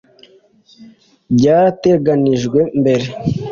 [1.35, 3.05] byarateganijwe mbere.